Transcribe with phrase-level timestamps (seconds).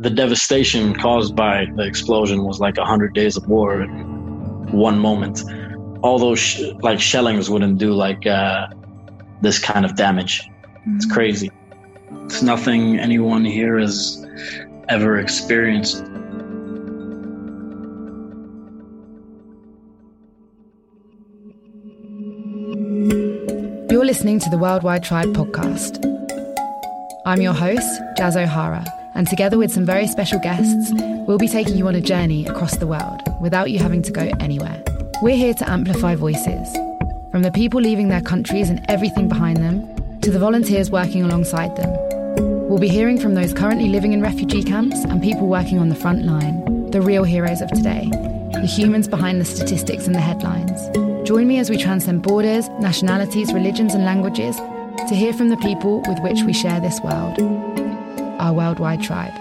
[0.00, 3.90] the devastation caused by the explosion was like a hundred days of war in
[4.72, 5.42] one moment.
[6.02, 8.68] All those sh- like shellings wouldn't do like uh,
[9.42, 10.48] this kind of damage.
[10.96, 11.12] It's Mm.
[11.12, 11.50] crazy.
[12.24, 14.26] It's nothing anyone here has
[14.88, 16.02] ever experienced.
[23.90, 25.98] You're listening to the Worldwide Tribe podcast.
[27.26, 30.92] I'm your host, Jazz O'Hara, and together with some very special guests,
[31.26, 34.30] we'll be taking you on a journey across the world without you having to go
[34.40, 34.82] anywhere.
[35.22, 36.72] We're here to amplify voices,
[37.30, 41.76] from the people leaving their countries and everything behind them, to the volunteers working alongside
[41.76, 41.90] them.
[42.68, 45.94] We'll be hearing from those currently living in refugee camps and people working on the
[45.94, 48.08] front line, the real heroes of today,
[48.52, 50.88] the humans behind the statistics and the headlines.
[51.26, 54.56] Join me as we transcend borders, nationalities, religions, and languages
[55.08, 57.38] to hear from the people with which we share this world,
[58.40, 59.34] our worldwide tribe.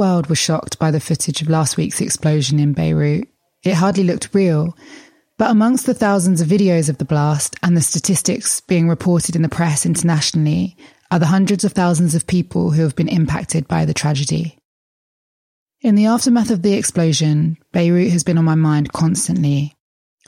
[0.00, 3.28] World was shocked by the footage of last week's explosion in Beirut.
[3.62, 4.74] It hardly looked real.
[5.36, 9.42] But amongst the thousands of videos of the blast and the statistics being reported in
[9.42, 10.74] the press internationally
[11.10, 14.56] are the hundreds of thousands of people who have been impacted by the tragedy.
[15.82, 19.74] In the aftermath of the explosion, Beirut has been on my mind constantly.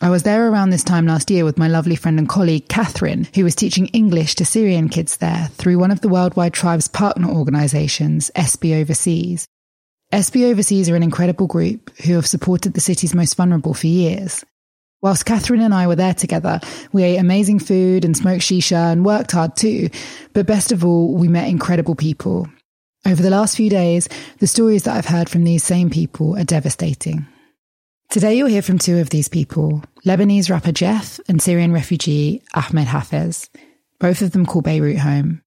[0.02, 3.26] I was there around this time last year with my lovely friend and colleague Catherine,
[3.34, 7.30] who was teaching English to Syrian kids there through one of the Worldwide Tribes partner
[7.30, 9.48] organisations, SB Overseas.
[10.12, 14.44] SB Overseas are an incredible group who have supported the city's most vulnerable for years.
[15.00, 16.60] Whilst Catherine and I were there together,
[16.92, 19.88] we ate amazing food and smoked shisha and worked hard too.
[20.34, 22.46] But best of all, we met incredible people.
[23.06, 24.06] Over the last few days,
[24.38, 27.26] the stories that I've heard from these same people are devastating.
[28.10, 32.86] Today, you'll hear from two of these people Lebanese rapper Jeff and Syrian refugee Ahmad
[32.86, 33.48] Hafez.
[33.98, 35.40] Both of them call Beirut home.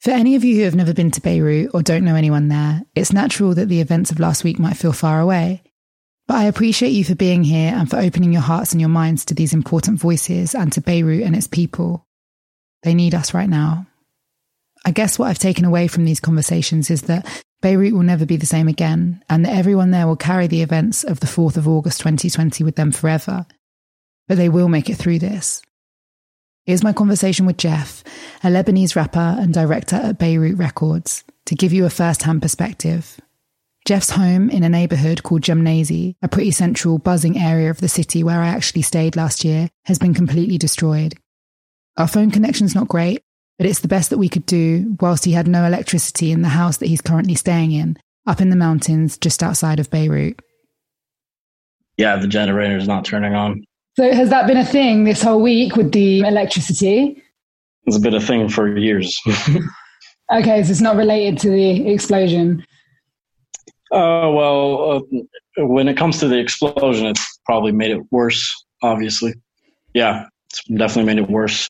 [0.00, 2.82] For any of you who have never been to Beirut or don't know anyone there,
[2.94, 5.62] it's natural that the events of last week might feel far away.
[6.28, 9.24] But I appreciate you for being here and for opening your hearts and your minds
[9.26, 12.04] to these important voices and to Beirut and its people.
[12.82, 13.86] They need us right now.
[14.84, 17.26] I guess what I've taken away from these conversations is that
[17.60, 21.02] Beirut will never be the same again, and that everyone there will carry the events
[21.02, 23.46] of the 4th of August 2020 with them forever.
[24.28, 25.62] But they will make it through this.
[26.66, 28.02] Here's my conversation with Jeff,
[28.42, 33.20] a Lebanese rapper and director at Beirut Records, to give you a first hand perspective.
[33.86, 38.24] Jeff's home in a neighbourhood called Gemmayze, a pretty central, buzzing area of the city
[38.24, 41.14] where I actually stayed last year, has been completely destroyed.
[41.98, 43.22] Our phone connection's not great,
[43.58, 46.48] but it's the best that we could do whilst he had no electricity in the
[46.48, 50.40] house that he's currently staying in, up in the mountains just outside of Beirut.
[51.96, 53.62] Yeah, the generator's not turning on.
[53.96, 57.22] So has that been a thing this whole week with the electricity?
[57.86, 59.18] It's been a thing for years.
[60.32, 62.64] Okay, so it's not related to the explosion.
[63.92, 65.04] Uh, well,
[65.56, 68.52] uh, when it comes to the explosion, it's probably made it worse,
[68.82, 69.34] obviously.
[69.94, 71.68] Yeah, it's definitely made it worse.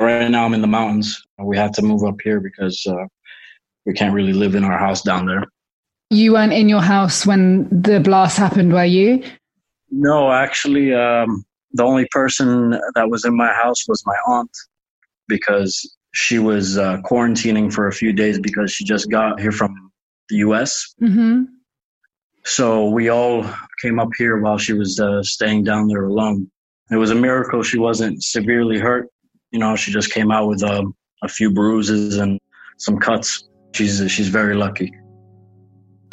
[0.00, 1.16] Right now, I'm in the mountains.
[1.38, 3.06] We had to move up here because uh,
[3.86, 5.44] we can't really live in our house down there.
[6.10, 9.22] You weren't in your house when the blast happened, were you?
[9.92, 14.50] No, actually, um, the only person that was in my house was my aunt
[15.28, 19.92] because she was uh, quarantining for a few days because she just got here from
[20.30, 20.94] the US.
[21.00, 21.42] Mm-hmm.
[22.44, 23.46] So we all
[23.80, 26.50] came up here while she was uh, staying down there alone.
[26.90, 29.08] It was a miracle she wasn't severely hurt.
[29.50, 32.40] You know, she just came out with um, a few bruises and
[32.78, 33.48] some cuts.
[33.72, 34.92] She's she's very lucky.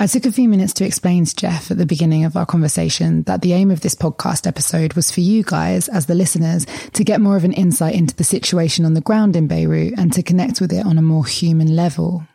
[0.02, 3.24] I took a few minutes to explain to Jeff at the beginning of our conversation
[3.24, 7.04] that the aim of this podcast episode was for you guys, as the listeners, to
[7.04, 10.24] get more of an insight into the situation on the ground in Beirut and to
[10.24, 12.26] connect with it on a more human level.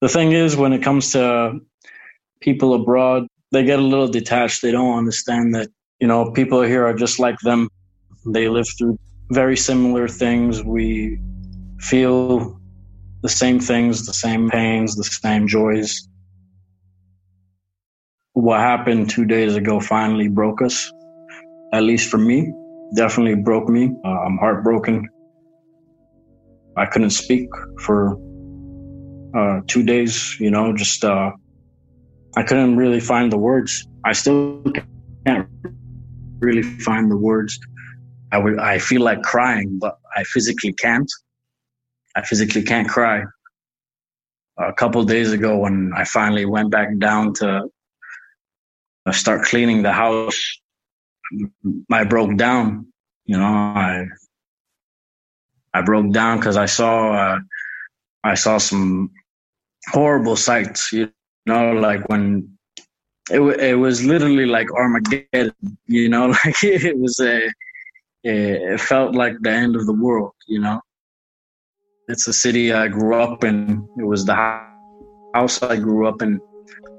[0.00, 1.60] The thing is, when it comes to
[2.40, 4.62] people abroad, they get a little detached.
[4.62, 5.68] They don't understand that,
[6.00, 7.68] you know, people here are just like them.
[8.24, 8.98] They live through
[9.28, 10.62] very similar things.
[10.62, 11.20] We
[11.80, 12.58] feel
[13.20, 16.08] the same things, the same pains, the same joys.
[18.34, 20.92] What happened two days ago finally broke us,
[21.72, 22.52] at least for me.
[22.96, 23.92] definitely broke me.
[24.04, 25.08] Uh, I'm heartbroken.
[26.76, 27.48] I couldn't speak
[27.80, 28.18] for
[29.36, 31.30] uh, two days, you know, just uh,
[32.36, 33.86] I couldn't really find the words.
[34.04, 34.64] I still
[35.24, 35.48] can't
[36.40, 37.58] really find the words.
[38.32, 41.10] I would I feel like crying, but I physically can't.
[42.16, 43.22] I physically can't cry.
[44.58, 47.70] A couple days ago, when I finally went back down to
[49.06, 50.40] uh, start cleaning the house,
[51.90, 52.86] I broke down.
[53.26, 54.06] You know, I
[55.72, 57.38] I broke down because I saw uh,
[58.22, 59.10] I saw some
[59.92, 60.92] horrible sights.
[60.92, 61.10] You
[61.46, 62.56] know, like when
[63.30, 65.54] it it was literally like Armageddon.
[65.86, 67.50] You know, like it was a
[68.22, 70.32] it felt like the end of the world.
[70.46, 70.80] You know,
[72.08, 73.86] it's a city I grew up in.
[73.98, 76.40] It was the house I grew up in.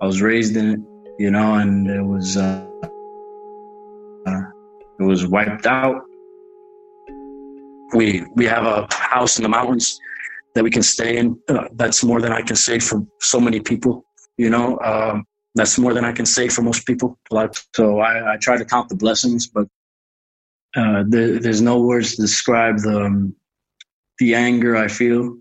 [0.01, 0.94] I was raised in it.
[1.17, 2.65] You know, and it was uh,
[4.99, 6.01] it was wiped out
[7.95, 9.99] we we have a house in the mountains
[10.53, 11.39] that we can stay in.
[11.47, 14.05] Uh, that's more than I can say for so many people.
[14.37, 15.25] You know, um,
[15.55, 17.17] that's more than I can say for most people.
[17.75, 19.67] So I, I try to count the blessings, but
[20.75, 23.35] uh, there, there's no words to describe the um,
[24.19, 25.37] the anger I feel.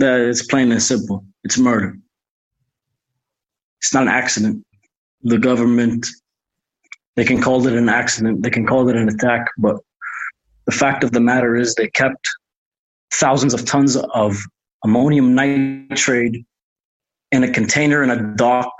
[0.00, 1.24] That it's plain and simple.
[1.44, 1.98] It's murder.
[3.84, 4.64] It's not an accident.
[5.24, 6.06] The government,
[7.16, 8.42] they can call it an accident.
[8.42, 9.76] They can call it an attack, but
[10.64, 12.26] the fact of the matter is they kept
[13.12, 14.38] thousands of tons of
[14.84, 16.46] ammonium nitrate
[17.30, 18.72] in a container in a dock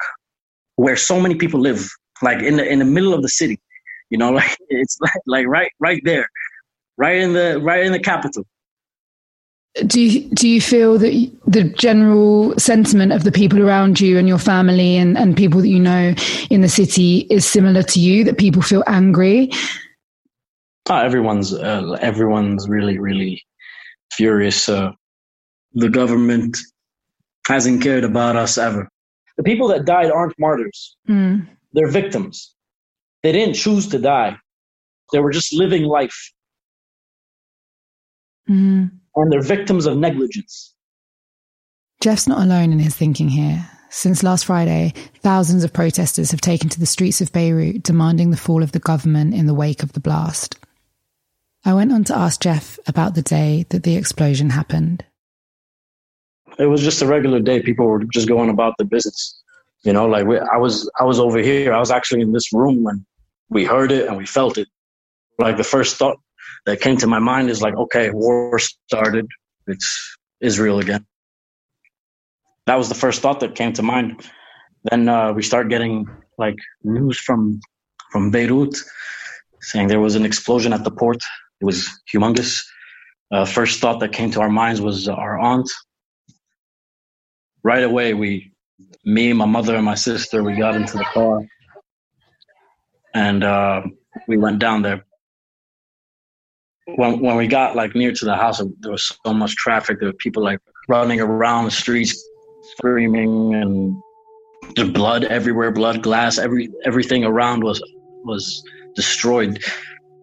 [0.77, 1.87] where so many people live,
[2.23, 3.61] like in the in the middle of the city.
[4.09, 6.31] You know, like it's like, like right right there,
[6.97, 8.47] right in the right in the capital.
[9.87, 14.29] Do you, do you feel that the general sentiment of the people around you and
[14.29, 16.15] your family and, and people that you know
[16.49, 18.23] in the city is similar to you?
[18.23, 19.50] That people feel angry
[20.91, 23.43] Oh, everyone's uh, everyone's really really
[24.12, 24.69] furious.
[24.69, 24.93] Uh,
[25.73, 26.59] the government
[27.49, 28.88] hasn't cared about us ever.
[29.37, 30.97] The people that died aren't martyrs.
[31.09, 31.49] Mm.
[31.73, 32.55] They're victims.
[33.23, 34.37] They didn't choose to die.
[35.12, 36.32] They were just living life.
[38.49, 38.91] Mm.
[39.16, 40.75] And they're victims of negligence.
[42.00, 43.69] Jeff's not alone in his thinking here.
[43.90, 48.37] Since last Friday, thousands of protesters have taken to the streets of Beirut demanding the
[48.37, 50.58] fall of the government in the wake of the blast.
[51.64, 55.05] I went on to ask Jeff about the day that the explosion happened.
[56.58, 57.62] It was just a regular day.
[57.62, 59.40] People were just going about the business.
[59.84, 61.72] You know, like we, I was, I was over here.
[61.72, 63.06] I was actually in this room when
[63.49, 64.69] we heard it and we felt it.
[65.38, 66.19] Like the first thought
[66.67, 69.26] that came to my mind is like, okay, war started.
[69.67, 71.06] It's Israel again.
[72.67, 74.29] That was the first thought that came to mind.
[74.91, 76.06] Then uh, we start getting
[76.38, 77.61] like news from
[78.11, 78.76] from Beirut
[79.61, 81.23] saying there was an explosion at the port
[81.61, 82.62] it was humongous.
[83.32, 85.70] Uh, first thought that came to our minds was our aunt.
[87.62, 88.52] Right away, we,
[89.05, 91.40] me, my mother, and my sister, we got into the car,
[93.14, 93.82] and uh,
[94.29, 95.06] we went down there.
[96.87, 100.01] When when we got like near to the house, there was so much traffic.
[100.01, 102.23] There were people like running around the streets,
[102.77, 103.95] screaming, and
[104.77, 107.83] there's blood everywhere, blood, glass, every everything around was
[108.25, 108.63] was
[108.95, 109.63] destroyed.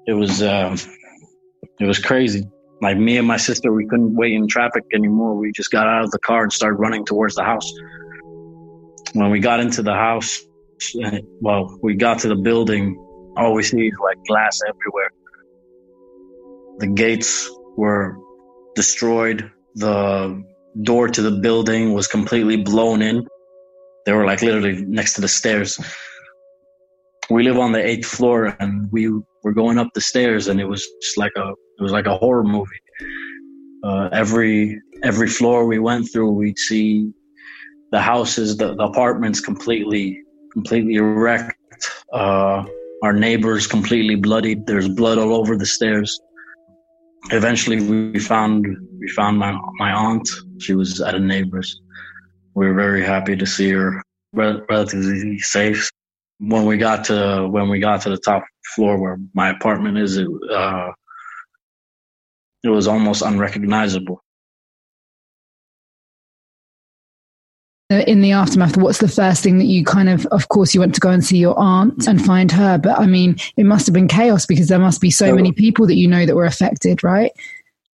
[0.08, 0.42] It was.
[0.42, 0.78] Uh,
[1.80, 2.44] it was crazy.
[2.82, 5.36] Like me and my sister, we couldn't wait in traffic anymore.
[5.36, 7.72] We just got out of the car and started running towards the house.
[9.14, 10.42] When we got into the house,
[11.42, 12.96] well, we got to the building,
[13.38, 15.11] all we see is like glass everywhere.
[16.80, 18.18] The gates were
[18.76, 19.52] destroyed.
[19.76, 20.44] The
[20.84, 23.28] door to the building was completely blown in.
[24.06, 25.80] They were like literally next to the stairs.
[27.30, 29.10] We live on the eighth floor and we
[29.44, 32.18] were going up the stairs and it was just like a it was like a
[32.18, 32.82] horror movie.
[33.84, 37.12] Uh, every every floor we went through, we'd see
[37.92, 40.20] the houses, the, the apartments completely
[40.54, 41.58] completely wrecked.
[42.14, 42.64] Uh,
[43.04, 44.68] our neighbors completely bloodied.
[44.68, 46.20] There's blood all over the stairs.
[47.30, 48.66] Eventually, we found
[49.00, 50.28] we found my my aunt.
[50.60, 51.82] She was at a neighbor's.
[52.56, 54.02] We were very happy to see her
[54.34, 55.90] relatively safe.
[56.40, 58.44] When we got to when we got to the top
[58.76, 60.92] floor where my apartment is, it, uh,
[62.64, 64.24] it was almost unrecognizable.
[68.00, 70.94] In the aftermath what's the first thing that you kind of of course you went
[70.96, 73.94] to go and see your aunt and find her but i mean it must have
[73.94, 76.46] been chaos because there must be so, so many people that you know that were
[76.46, 77.32] affected right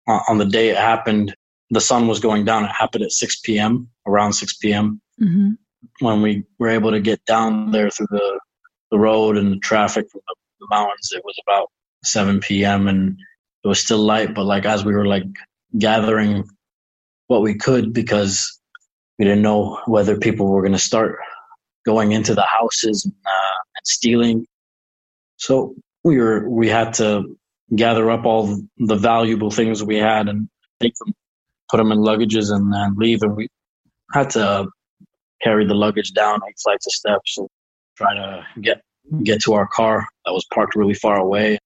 [0.08, 1.36] on the day it happened
[1.72, 5.52] the sun was going down it happened at 6 p.m around 6 p.m mm-hmm.
[6.00, 8.40] when we were able to get down there through the
[8.90, 11.12] the road and the traffic from the the mountains.
[11.14, 11.72] It was about
[12.04, 12.88] 7 p.m.
[12.88, 13.18] and
[13.64, 15.26] it was still light, but like as we were like
[15.78, 16.48] gathering
[17.28, 18.57] what we could because
[19.18, 21.18] we didn't know whether people were going to start
[21.86, 24.46] going into the houses and, uh, and stealing.
[25.38, 27.38] So we were we had to
[27.76, 31.14] gather up all the valuable things we had and take them,
[31.70, 33.22] put them in luggages, and then leave.
[33.22, 33.48] And we
[34.14, 34.68] had to
[35.42, 37.48] carry the luggage down eight flights of steps and
[37.98, 38.82] try to get
[39.24, 41.58] get to our car that was parked really far away.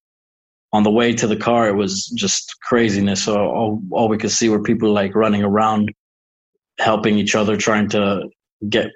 [0.73, 3.23] On the way to the car, it was just craziness.
[3.23, 5.91] So all, all we could see were people like running around,
[6.81, 8.23] helping each other, trying to
[8.67, 8.89] get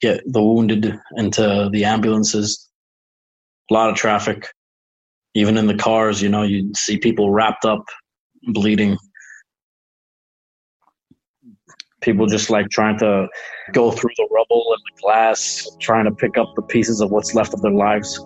[0.00, 2.68] get the wounded into the ambulances.
[3.70, 4.48] A lot of traffic,
[5.34, 6.20] even in the cars.
[6.22, 7.84] You know, you see people wrapped up,
[8.48, 8.98] bleeding.
[12.00, 13.26] People just like trying to
[13.72, 17.34] go through the rubble and the glass, trying to pick up the pieces of what's
[17.34, 18.16] left of their lives.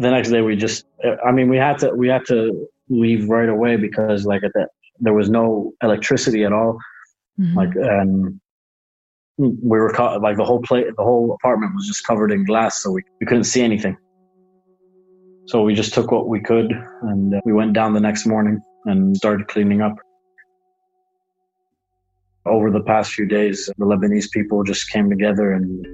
[0.00, 3.76] The next day, we just—I mean, we had to we had to leave right away
[3.76, 4.68] because, like, at that
[5.00, 6.78] there was no electricity at all.
[7.38, 7.56] Mm-hmm.
[7.56, 8.40] Like, and
[9.36, 12.82] we were caught, like the whole plate, the whole apartment was just covered in glass,
[12.82, 13.96] so we, we couldn't see anything.
[15.46, 18.60] So we just took what we could, and uh, we went down the next morning
[18.84, 19.96] and started cleaning up
[22.48, 25.86] over the past few days, the Lebanese people just came together and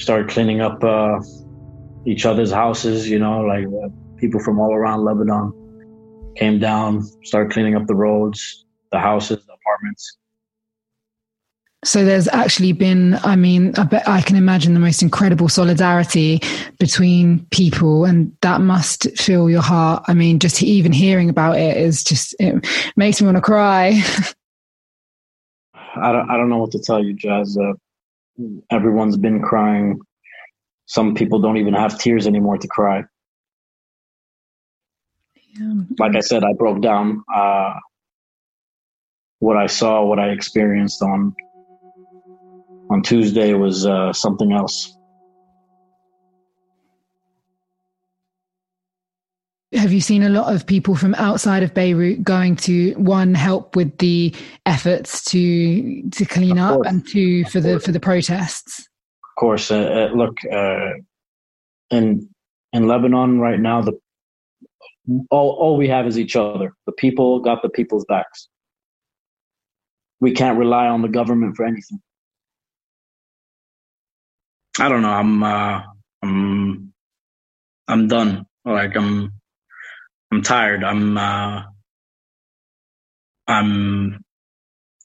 [0.00, 1.18] started cleaning up uh,
[2.06, 3.08] each other's houses.
[3.08, 5.52] You know, like uh, people from all around Lebanon
[6.36, 10.16] came down, started cleaning up the roads, the houses, the apartments.
[11.82, 16.40] So there's actually been, I mean, I bet I can imagine the most incredible solidarity
[16.78, 20.04] between people, and that must fill your heart.
[20.06, 24.02] I mean, just even hearing about it is just it makes me want to cry.
[25.96, 27.56] I don't, I don't know what to tell you, Jazz.
[27.56, 27.72] Uh,
[28.70, 30.00] everyone's been crying.
[30.84, 33.04] Some people don't even have tears anymore to cry.
[35.58, 35.72] Yeah.
[35.98, 37.74] Like I said, I broke down uh,
[39.40, 41.34] what I saw, what I experienced on
[42.90, 44.96] on Tuesday was uh, something else.
[49.72, 53.76] have you seen a lot of people from outside of Beirut going to one help
[53.76, 54.34] with the
[54.66, 58.80] efforts to to clean up and two for the for the protests?
[58.80, 60.90] Of course, uh, uh, look uh,
[61.90, 62.28] in
[62.72, 63.98] in Lebanon right now, the
[65.30, 66.74] all all we have is each other.
[66.86, 68.48] The people got the people's backs.
[70.20, 72.00] We can't rely on the government for anything.
[74.78, 75.10] I don't know.
[75.10, 75.82] I'm uh,
[76.22, 76.92] I'm
[77.88, 78.46] I'm done.
[78.64, 79.32] Like I'm
[80.30, 80.84] I'm tired.
[80.84, 81.62] I'm uh,
[83.46, 84.22] I'm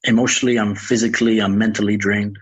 [0.04, 2.38] emotionally, I'm physically, I'm mentally drained.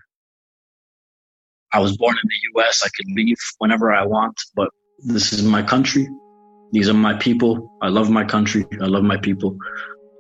[1.72, 2.82] I was born in the US.
[2.84, 6.08] I could leave whenever I want, but this is my country.
[6.74, 7.72] These are my people.
[7.84, 8.66] I love my country.
[8.82, 9.56] I love my people.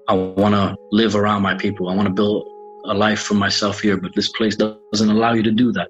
[0.08, 1.90] I want to live around my people.
[1.90, 2.48] I want to build
[2.86, 5.88] a life for myself here, but this place doesn't allow you to do that.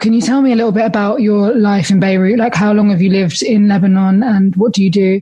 [0.00, 2.38] Can you tell me a little bit about your life in Beirut?
[2.38, 5.20] Like, how long have you lived in Lebanon and what do you do?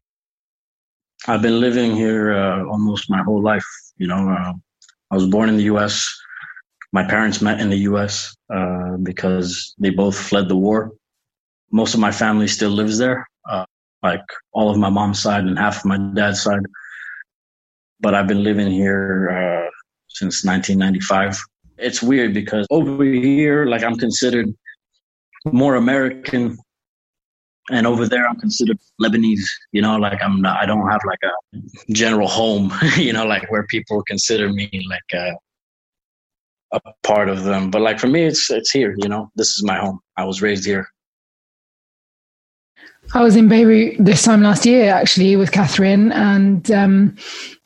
[1.28, 3.66] I've been living here uh, almost my whole life.
[3.98, 4.54] You know, uh,
[5.10, 6.08] I was born in the U.S.
[6.94, 8.36] My parents met in the U.S.
[8.48, 10.92] Uh, because they both fled the war.
[11.72, 13.64] Most of my family still lives there, uh,
[14.04, 14.22] like
[14.52, 16.62] all of my mom's side and half of my dad's side.
[17.98, 19.70] But I've been living here uh,
[20.06, 21.42] since 1995.
[21.78, 24.54] It's weird because over here, like I'm considered
[25.46, 26.56] more American,
[27.70, 29.48] and over there I'm considered Lebanese.
[29.72, 32.72] You know, like I'm not, I don't have like a general home.
[32.96, 35.34] you know, like where people consider me like
[36.74, 37.70] a, part of them.
[37.70, 38.94] But like for me, it's it's here.
[38.98, 40.00] You know, this is my home.
[40.16, 40.88] I was raised here.
[43.14, 47.16] I was in Beirut this time last year, actually, with Catherine, and um,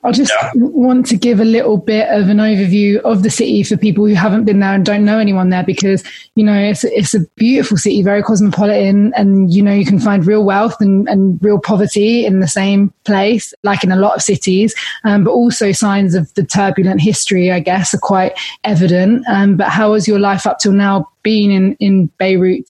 [0.05, 0.51] I just yeah.
[0.57, 4.13] want to give a little bit of an overview of the city for people who
[4.13, 7.79] haven't been there and don't know anyone there, because you know it's it's a beautiful
[7.79, 12.27] city, very cosmopolitan, and you know you can find real wealth and, and real poverty
[12.27, 14.75] in the same place, like in a lot of cities,
[15.05, 19.25] um, but also signs of the turbulent history, I guess, are quite evident.
[19.27, 22.67] Um, but how has your life up till now been in in Beirut?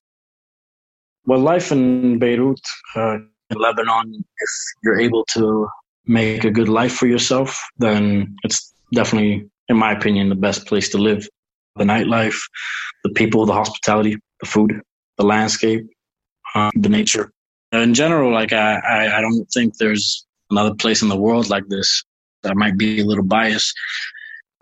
[1.28, 2.58] Well, life in Beirut,
[2.96, 3.16] uh,
[3.50, 4.50] in Lebanon, if
[4.82, 5.68] you're able to
[6.06, 10.88] make a good life for yourself, then it's definitely, in my opinion, the best place
[10.88, 11.28] to live.
[11.76, 12.40] The nightlife,
[13.04, 14.80] the people, the hospitality, the food,
[15.18, 15.86] the landscape,
[16.54, 17.30] uh, the nature.
[17.72, 21.68] In general, like I, I, I don't think there's another place in the world like
[21.68, 22.04] this.
[22.42, 23.74] I might be a little biased,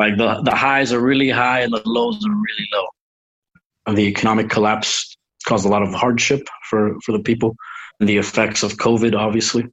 [0.01, 3.95] Like the the highs are really high and the lows are really low.
[3.95, 5.16] The economic collapse
[5.47, 7.57] caused a lot of hardship for for the people,
[8.01, 9.65] and the effects of COVID, obviously.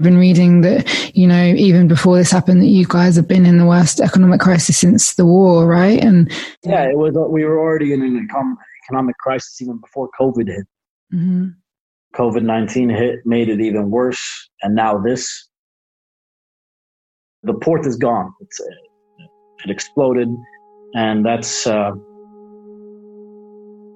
[0.00, 3.46] I've been reading that, you know, even before this happened, that you guys have been
[3.46, 6.02] in the worst economic crisis since the war, right?
[6.02, 6.32] And
[6.64, 7.14] yeah, it was.
[7.30, 8.28] We were already in an
[8.84, 10.66] economic crisis even before COVID hit.
[11.12, 11.48] Mm-hmm.
[12.16, 15.48] COVID nineteen hit, made it even worse, and now this.
[17.44, 18.32] The port is gone.
[18.40, 18.60] It's,
[19.64, 20.28] it exploded,
[20.94, 21.92] and that's uh,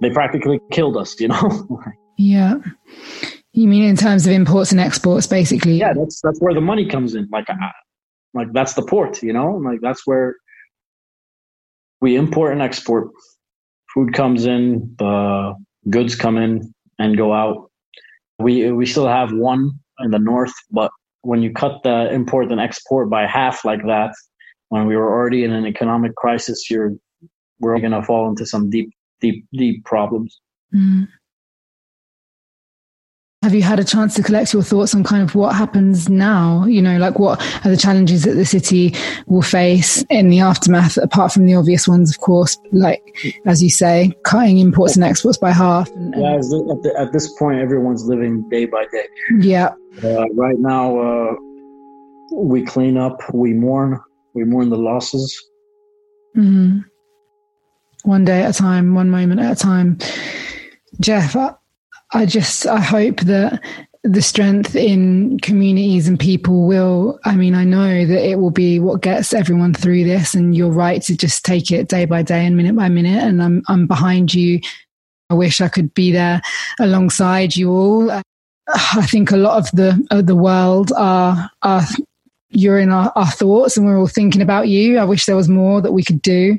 [0.01, 1.19] they practically killed us.
[1.21, 1.83] You know.
[2.19, 2.57] yeah.
[3.53, 5.79] You mean in terms of imports and exports, basically?
[5.79, 7.29] Yeah, that's that's where the money comes in.
[7.33, 7.55] Like, uh,
[8.35, 9.23] like that's the port.
[9.23, 10.37] You know, like that's where
[12.01, 13.09] we import and export.
[13.95, 15.55] Food comes in, the
[15.91, 17.71] goods come in and go out.
[18.39, 20.91] We we still have one in the north, but
[21.23, 24.15] when you cut the import and export by half like that,
[24.69, 26.93] when we were already in an economic crisis, you're
[27.61, 28.91] we're going to fall into some deep,
[29.21, 30.41] deep, deep problems.
[30.75, 31.09] Mm.
[33.45, 36.65] Have you had a chance to collect your thoughts on kind of what happens now?
[36.65, 38.95] You know, like what are the challenges that the city
[39.27, 43.01] will face in the aftermath, apart from the obvious ones, of course, like,
[43.47, 45.89] as you say, cutting imports and exports by half?
[45.93, 49.07] And, and yeah, at, the, at, this point, everyone's living day by day.
[49.39, 49.69] Yeah.
[50.03, 51.35] Uh, right now, uh,
[52.35, 54.01] we clean up, we mourn,
[54.35, 55.41] we mourn the losses.
[56.37, 56.81] Mm-hmm.
[58.09, 59.99] One day at a time, one moment at a time.
[60.99, 61.37] Jeff,
[62.15, 63.63] I just I hope that
[64.03, 68.79] the strength in communities and people will i mean i know that it will be
[68.79, 72.47] what gets everyone through this and you're right to just take it day by day
[72.47, 74.61] and minute by minute and i'm i'm behind you.
[75.29, 76.41] I wish i could be there
[76.81, 78.11] alongside you all.
[78.11, 78.23] I
[79.07, 81.83] think a lot of the of the world are are
[82.49, 84.97] you're in our, our thoughts and we're all thinking about you.
[84.97, 86.59] I wish there was more that we could do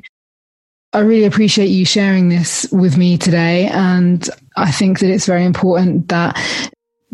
[0.92, 3.68] I really appreciate you sharing this with me today.
[3.68, 6.36] And I think that it's very important that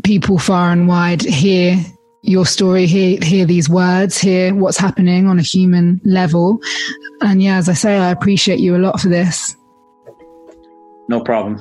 [0.03, 1.77] people far and wide hear
[2.23, 6.59] your story, hear, hear these words, hear what's happening on a human level.
[7.21, 9.55] And yeah, as I say, I appreciate you a lot for this.
[11.09, 11.61] No problem.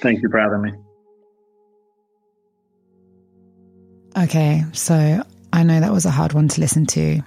[0.00, 0.72] Thank you for having me.
[4.16, 7.20] Okay, so I know that was a hard one to listen to.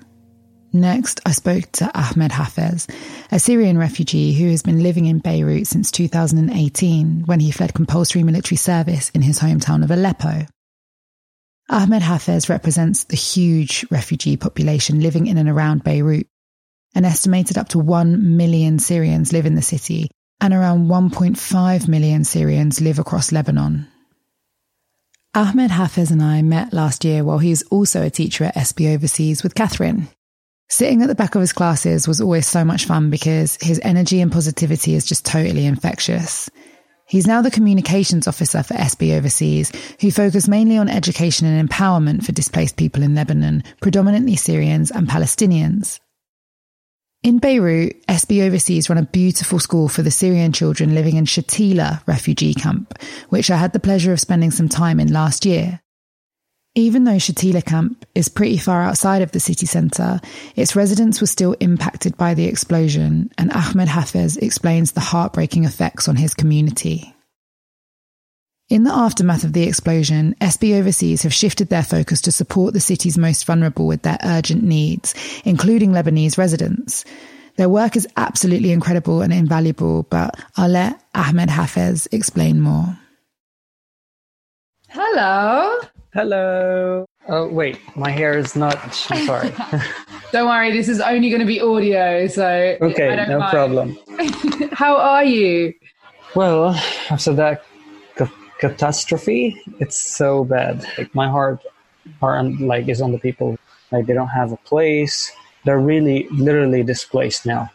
[0.78, 2.88] Next, I spoke to Ahmad Hafez,
[3.32, 8.22] a Syrian refugee who has been living in Beirut since 2018 when he fled compulsory
[8.22, 10.46] military service in his hometown of Aleppo.
[11.68, 16.28] Ahmad Hafez represents the huge refugee population living in and around Beirut.
[16.94, 22.24] An estimated up to 1 million Syrians live in the city, and around 1.5 million
[22.24, 23.88] Syrians live across Lebanon.
[25.34, 28.94] Ahmad Hafez and I met last year while he was also a teacher at SB
[28.94, 30.08] Overseas with Catherine,
[30.70, 34.20] Sitting at the back of his classes was always so much fun because his energy
[34.20, 36.50] and positivity is just totally infectious.
[37.08, 42.26] He's now the communications officer for SB Overseas, who focus mainly on education and empowerment
[42.26, 46.02] for displaced people in Lebanon, predominantly Syrians and Palestinians.
[47.24, 52.06] In Beirut, SB Overseas run a beautiful school for the Syrian children living in Shatila
[52.08, 55.80] refugee camp, which I had the pleasure of spending some time in last year.
[56.78, 60.22] Even though Shatila camp is pretty far outside of the city centre,
[60.56, 66.08] its residents were still impacted by the explosion, and Ahmad Hafez explains the heartbreaking effects
[66.08, 67.16] on his community.
[68.70, 72.80] In the aftermath of the explosion, SB Overseas have shifted their focus to support the
[72.80, 77.06] city's most vulnerable with their urgent needs, including Lebanese residents.
[77.56, 83.00] Their work is absolutely incredible and invaluable, but I'll let Ahmad Hafez explain more.
[84.90, 85.80] Hello.
[86.18, 87.06] Hello.
[87.30, 88.76] Oh, wait, my hair is not.
[89.12, 89.54] I'm sorry.
[90.32, 92.76] Don't worry, this is only going to be audio, so.
[92.82, 93.52] Okay, no mind.
[93.52, 93.98] problem.
[94.72, 95.76] How are you?
[96.34, 96.70] Well,
[97.12, 97.64] after that
[98.16, 100.84] ca- catastrophe, it's so bad.
[100.98, 101.62] Like my heart,
[102.20, 103.56] heart like is on the people.
[103.92, 105.32] Like they don't have a place.
[105.66, 107.70] They're really, literally displaced now.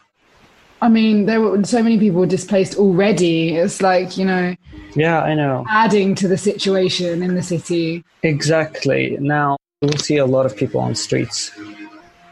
[0.83, 3.55] I mean, there were so many people displaced already.
[3.55, 4.53] It's like, you know.
[4.95, 5.63] Yeah, I know.
[5.69, 8.03] Adding to the situation in the city.
[8.21, 9.15] Exactly.
[9.21, 11.57] Now, we'll see a lot of people on streets.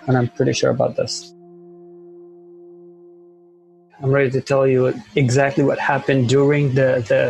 [0.06, 1.34] And I'm pretty sure about this.
[4.04, 7.24] I'm ready to tell you exactly what happened during the, the,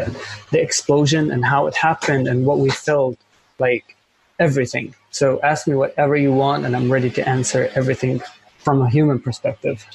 [0.50, 3.16] the explosion and how it happened and what we felt.
[3.60, 3.96] Like
[4.40, 4.96] everything.
[5.12, 8.24] So ask me whatever you want, and I'm ready to answer everything
[8.58, 9.86] from a human perspective.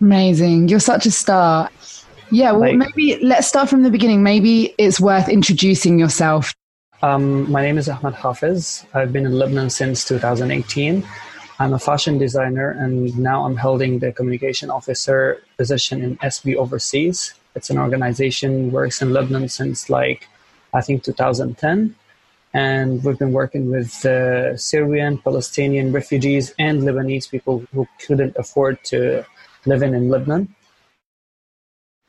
[0.00, 0.68] Amazing.
[0.68, 1.70] You're such a star.
[2.30, 4.22] Yeah, well, like, maybe let's start from the beginning.
[4.22, 6.54] Maybe it's worth introducing yourself.
[7.02, 8.84] Um, my name is Ahmad Hafez.
[8.94, 11.06] I've been in Lebanon since 2018.
[11.58, 17.32] I'm a fashion designer, and now I'm holding the communication officer position in SB Overseas.
[17.54, 20.28] It's an organization works in Lebanon since like
[20.74, 21.94] I think 2010,
[22.52, 28.82] and we've been working with uh, Syrian, Palestinian refugees and Lebanese people who couldn't afford
[28.84, 29.24] to
[29.66, 30.54] live in, in Lebanon.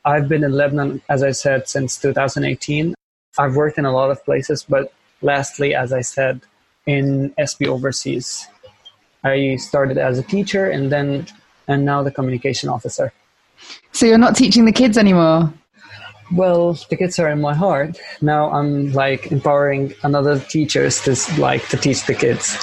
[0.06, 2.96] I've been in Lebanon, as I said, since 2018.
[3.38, 6.42] I've worked in a lot of places, but lastly, as I said,
[6.86, 8.48] in SB Overseas.
[9.24, 11.28] I started as a teacher and then
[11.68, 13.12] and now the communication officer.
[13.92, 15.54] So you're not teaching the kids anymore?
[16.32, 18.00] Well, the kids are in my heart.
[18.22, 22.58] Now I'm like empowering another teachers to like to teach the kids.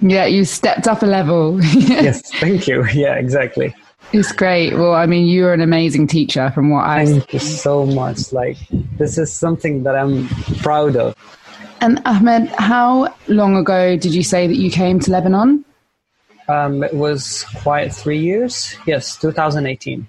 [0.00, 1.62] Yeah, you stepped up a level.
[1.62, 2.84] yes, thank you.
[2.92, 3.74] Yeah, exactly.
[4.12, 4.74] It's great.
[4.74, 8.32] Well, I mean, you're an amazing teacher from what I Thank you so much.
[8.32, 8.58] Like
[8.98, 11.16] this is something that I'm proud of.
[11.80, 15.64] And Ahmad, how long ago did you say that you came to Lebanon?
[16.48, 18.76] Um, it was quite three years.
[18.86, 20.06] Yes, 2018.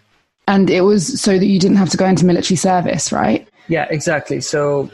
[0.47, 3.47] And it was so that you didn't have to go into military service, right?
[3.69, 4.41] Yeah, exactly.
[4.41, 4.91] So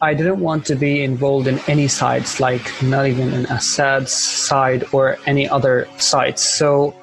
[0.00, 4.84] I didn't want to be involved in any sides, like not even in Assad's side
[4.92, 6.40] or any other sides.
[6.40, 6.94] So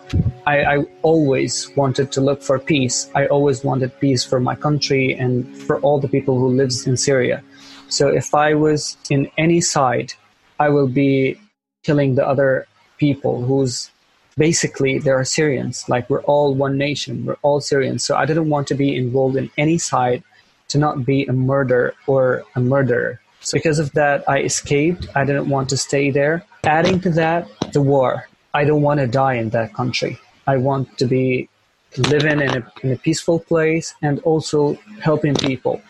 [0.48, 3.10] I, I, always wanted to look for peace.
[3.14, 6.96] I always wanted peace for my country and for all the people who lives in
[6.96, 7.44] Syria.
[7.90, 10.14] So if I was in any side,
[10.58, 11.38] I will be
[11.84, 12.66] killing the other
[12.98, 13.92] people who's
[14.38, 15.84] basically they are Syrians.
[15.90, 18.06] Like we're all one nation, we're all Syrians.
[18.06, 20.24] So I didn't want to be involved in any side
[20.70, 23.20] to not be a murderer or a murderer.
[23.42, 25.08] So because of that, I escaped.
[25.16, 26.44] I didn't want to stay there.
[26.64, 28.28] Adding to that, the war.
[28.54, 30.20] I don't want to die in that country.
[30.48, 31.50] I want to be
[31.98, 35.82] living in a, in a peaceful place and also helping people.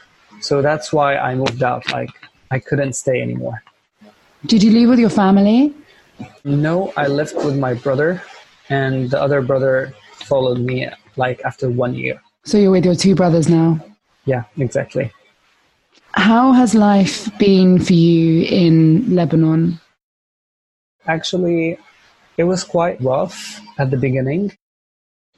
[0.42, 1.90] So that's why I moved out.
[1.92, 2.12] Like
[2.52, 3.64] I couldn't stay anymore.
[4.46, 5.74] Did you leave with your family?
[6.44, 8.22] No, I left with my brother,
[8.70, 12.22] and the other brother followed me like after one year.
[12.44, 13.80] So you're with your two brothers now?
[14.26, 15.12] Yeah, exactly.
[16.14, 19.80] How has life been for you in Lebanon?
[21.08, 21.78] Actually,
[22.38, 24.58] it was quite rough at the beginning,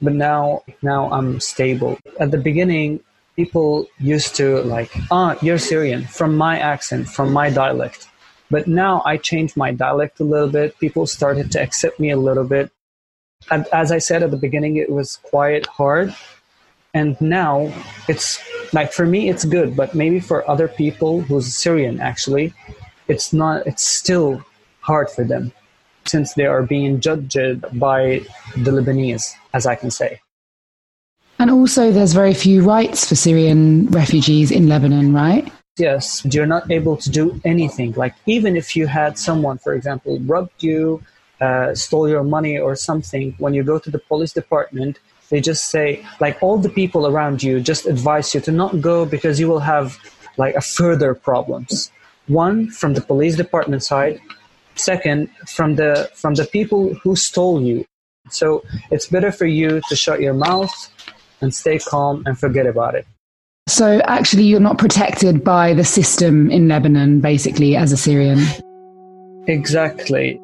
[0.00, 1.98] but now now I'm stable.
[2.18, 3.00] At the beginning,
[3.36, 8.08] people used to like, ah, you're Syrian from my accent, from my dialect.
[8.50, 10.78] But now I changed my dialect a little bit.
[10.78, 12.70] People started to accept me a little bit.
[13.50, 16.14] And as I said at the beginning, it was quite hard.
[16.94, 17.72] And now
[18.08, 18.40] it's
[18.72, 22.52] like for me, it's good, but maybe for other people who's Syrian, actually,
[23.08, 24.44] it's not, it's still
[24.80, 25.52] hard for them
[26.06, 28.20] since they are being judged by
[28.56, 30.20] the Lebanese, as I can say.
[31.38, 35.52] And also, there's very few rights for Syrian refugees in Lebanon, right?
[35.76, 37.92] Yes, you're not able to do anything.
[37.92, 41.00] Like, even if you had someone, for example, robbed you,
[41.40, 44.98] uh, stole your money or something, when you go to the police department,
[45.30, 49.04] they just say, like, all the people around you just advise you to not go
[49.04, 49.98] because you will have,
[50.36, 51.90] like, a further problems.
[52.26, 54.20] One, from the police department side.
[54.74, 57.84] Second, from the from the people who stole you.
[58.30, 60.72] So it's better for you to shut your mouth
[61.40, 63.06] and stay calm and forget about it.
[63.66, 68.40] So, actually, you're not protected by the system in Lebanon, basically, as a Syrian.
[69.46, 70.40] Exactly.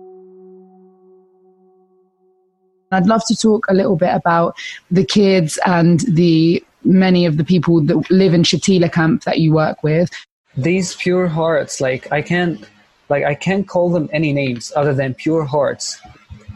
[2.94, 4.56] I'd love to talk a little bit about
[4.90, 9.52] the kids and the many of the people that live in Shatila camp that you
[9.52, 10.10] work with.
[10.56, 12.64] These pure hearts, like I can't,
[13.08, 16.00] like I can't call them any names other than pure hearts.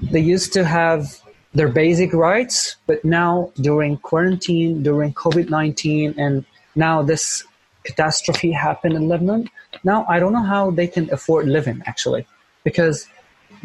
[0.03, 1.21] They used to have
[1.55, 6.45] their basic rights, but now during quarantine, during COVID 19, and
[6.77, 7.43] now this
[7.85, 9.49] catastrophe happened in Lebanon,
[9.83, 12.27] now I don't know how they can afford living actually,
[12.65, 13.09] because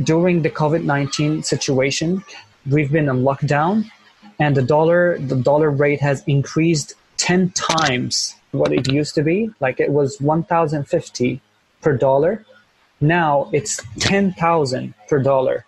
[0.02, 2.24] during the COVID 19 situation,
[2.70, 3.90] we've been in lockdown
[4.40, 9.50] and the dollar the dollar rate has increased 10 times what it used to be
[9.60, 11.42] like it was 1050
[11.82, 12.46] per dollar
[13.02, 15.66] now it's 10000 per dollar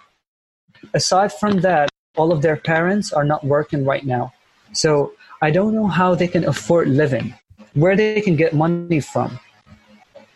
[0.93, 4.33] aside from that all of their parents are not working right now.
[4.73, 7.33] So I don't know how they can afford living,
[7.73, 9.39] where they can get money from.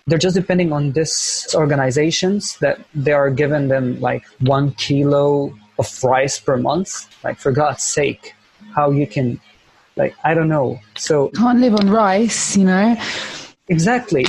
[0.08, 6.04] They're just depending on this organizations that they are giving them like one kilo of
[6.04, 7.08] rice per month.
[7.24, 8.36] Like for God's sake,
[8.76, 9.40] how you can
[9.96, 10.80] like I don't know.
[10.96, 12.96] So can't live on rice, you know.
[13.68, 14.26] Exactly.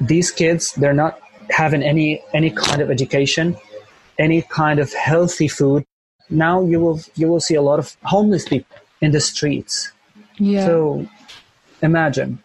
[0.00, 3.56] These kids, they're not having any any kind of education,
[4.18, 5.84] any kind of healthy food
[6.30, 9.92] now you will you will see a lot of homeless people in the streets.
[10.38, 10.66] Yeah.
[10.66, 11.06] So
[11.82, 12.42] imagine.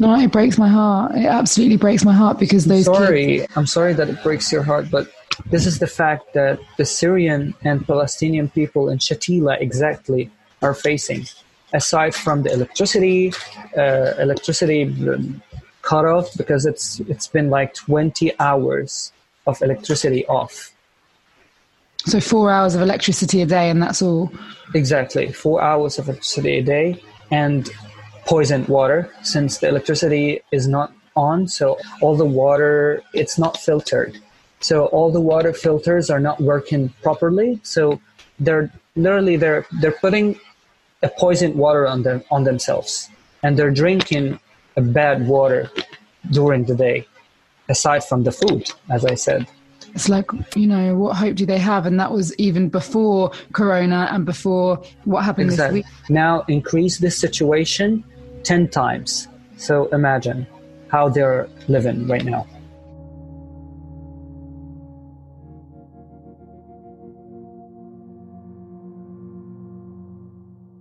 [0.00, 1.14] No, it breaks my heart.
[1.14, 2.86] It absolutely breaks my heart because those.
[2.86, 3.56] Sorry, kids...
[3.56, 5.08] I'm sorry that it breaks your heart, but
[5.46, 10.30] this is the fact that the Syrian and Palestinian people in Shatila exactly
[10.62, 11.26] are facing.
[11.72, 13.32] Aside from the electricity,
[13.76, 15.42] uh, electricity um,
[15.82, 19.12] cut off because it's it's been like 20 hours
[19.46, 20.72] of electricity off.
[22.06, 24.30] So four hours of electricity a day, and that's all.
[24.74, 27.70] Exactly, four hours of electricity a day, and
[28.26, 31.48] poisoned water since the electricity is not on.
[31.48, 34.18] So all the water it's not filtered.
[34.64, 37.60] So all the water filters are not working properly.
[37.62, 38.00] So
[38.40, 40.40] they're literally they're they're putting
[41.02, 43.10] a poisoned water on them on themselves,
[43.42, 44.40] and they're drinking
[44.78, 45.70] a bad water
[46.30, 47.06] during the day,
[47.68, 49.46] aside from the food, as I said.
[49.94, 51.84] It's like, you know, what hope do they have?
[51.84, 55.82] And that was even before Corona and before what happened exactly.
[55.82, 56.10] this week.
[56.10, 58.02] Now increase this situation
[58.44, 59.28] 10 times.
[59.58, 60.46] So imagine
[60.88, 62.46] how they're living right now.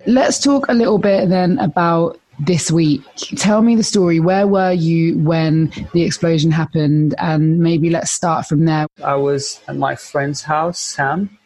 [0.06, 3.02] Let's talk a little bit then about this week.
[3.38, 4.20] Tell me the story.
[4.20, 7.16] Where were you when the explosion happened?
[7.18, 8.88] And maybe let's start from there.
[9.04, 11.38] I was at my friend's house, Sam,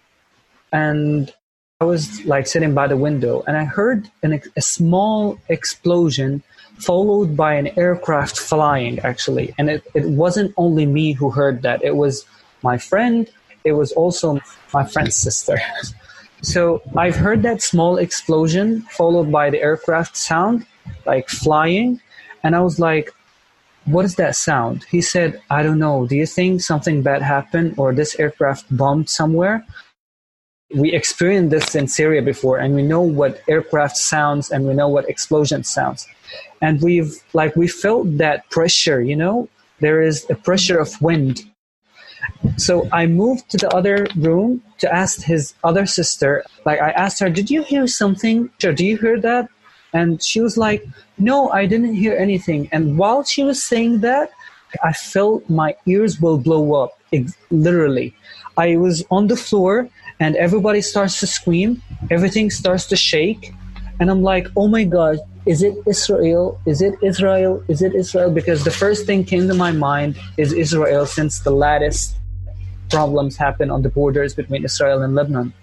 [0.72, 1.32] and
[1.80, 6.42] I was like sitting by the window and I heard an, a small explosion
[6.80, 9.54] followed by an aircraft flying actually.
[9.60, 12.26] And it, it wasn't only me who heard that, it was
[12.64, 13.30] my friend,
[13.64, 14.40] it was also
[14.74, 15.60] my friend's sister.
[16.42, 20.66] so I've heard that small explosion followed by the aircraft sound
[21.06, 22.00] like flying.
[22.44, 23.12] And I was like,
[23.86, 24.86] what is that sound?
[24.90, 26.06] He said, I don't know.
[26.06, 29.66] Do you think something bad happened or this aircraft bombed somewhere?
[30.76, 34.90] We experienced this in Syria before and we know what aircraft sounds and we know
[34.90, 36.06] what explosion sounds.
[36.62, 39.48] And we've like we felt that pressure, you know,
[39.80, 41.46] there is a pressure of wind.
[42.58, 47.20] So I moved to the other room to ask his other sister, like I asked
[47.20, 48.50] her, Did you hear something?
[48.64, 49.50] Or do you hear that?
[49.94, 50.86] And she was like,
[51.18, 52.70] No, I didn't hear anything.
[52.72, 54.32] And while she was saying that,
[54.84, 57.00] I felt my ears will blow up,
[57.52, 58.14] literally.
[58.58, 63.54] I was on the floor and everybody starts to scream, everything starts to shake.
[64.00, 66.60] And I'm like, oh my God, is it Israel?
[66.66, 67.64] Is it Israel?
[67.68, 68.30] Is it Israel?
[68.30, 72.17] Because the first thing came to my mind is Israel since the latest
[72.90, 75.54] problems happen on the borders between Israel and Lebanon.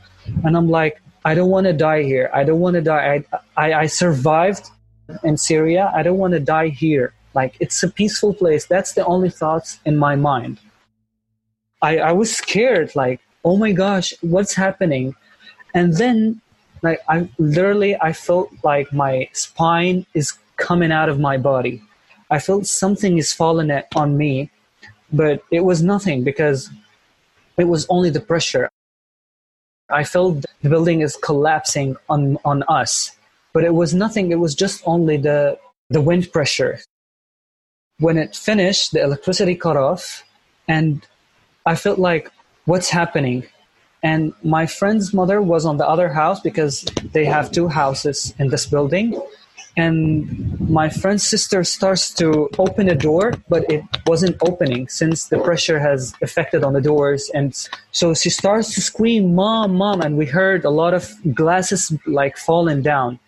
[0.44, 2.30] And I'm like, I don't want to die here.
[2.34, 3.24] I don't want to die.
[3.56, 4.70] I, I, I survived
[5.22, 5.92] in Syria.
[5.94, 7.14] I don't want to die here.
[7.34, 8.66] Like, it's a peaceful place.
[8.66, 10.58] That's the only thoughts in my mind.
[11.82, 15.14] I, I was scared, like, oh my gosh, what's happening?
[15.74, 16.40] And then,
[16.82, 21.82] like, I literally, I felt like my spine is coming out of my body.
[22.30, 24.50] I felt something is falling on me,
[25.12, 26.70] but it was nothing because
[27.56, 28.68] it was only the pressure.
[29.90, 33.12] I felt the building is collapsing on, on us,
[33.52, 34.32] but it was nothing.
[34.32, 35.58] It was just only the,
[35.90, 36.80] the wind pressure.
[37.98, 40.24] When it finished, the electricity cut off,
[40.66, 41.06] and
[41.66, 42.30] I felt like,
[42.64, 43.44] what's happening?
[44.02, 48.48] And my friend's mother was on the other house because they have two houses in
[48.48, 49.20] this building
[49.76, 55.38] and my friend's sister starts to open a door but it wasn't opening since the
[55.38, 57.30] pressure has affected on the doors.
[57.34, 57.54] And
[57.90, 62.36] so she starts to scream mom mom and we heard a lot of glasses like
[62.36, 63.18] falling down.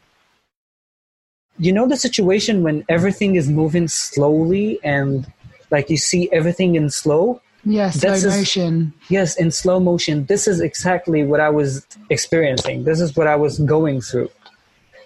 [1.59, 5.27] You know the situation when everything is moving slowly and
[5.71, 7.41] like you see everything in slow?
[7.65, 8.93] Yes slow motion.
[9.09, 10.27] Yes in slow motion.
[10.27, 12.85] This is exactly what i was experiencing.
[12.85, 14.31] This is what i was going through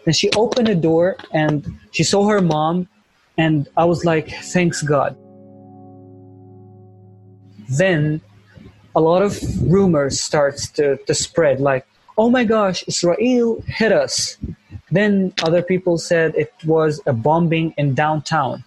[0.06, 2.88] and she opened a door and she saw her mom,
[3.38, 5.16] and I was like, thanks God.
[7.68, 8.20] Then
[8.94, 11.86] a lot of rumors starts to, to spread like,
[12.18, 14.36] oh my gosh, Israel hit us.
[14.90, 18.64] Then other people said it was a bombing in downtown.